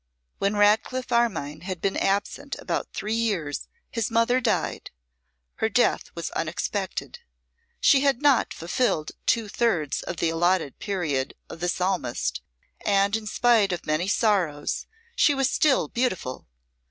When 0.39 0.55
Ratcliffe 0.57 1.11
Armine 1.11 1.61
had 1.61 1.79
been 1.79 1.95
absent 1.95 2.55
about 2.57 2.91
three 2.91 3.13
years 3.13 3.67
his 3.91 4.09
mother 4.09 4.41
died. 4.41 4.89
Her 5.57 5.69
death 5.69 6.05
was 6.15 6.31
unexpected. 6.31 7.19
She 7.79 8.01
had 8.01 8.19
not 8.19 8.51
fulfilled 8.51 9.11
two 9.27 9.47
thirds 9.47 10.01
of 10.01 10.17
the 10.17 10.29
allotted 10.29 10.79
period 10.79 11.35
of 11.51 11.59
the 11.59 11.69
Psalmist, 11.69 12.41
and 12.83 13.15
in 13.15 13.27
spite 13.27 13.71
of 13.71 13.85
many 13.85 14.07
sorrows 14.07 14.87
she 15.15 15.35
was 15.35 15.51
still 15.51 15.87
beautiful. 15.87 16.47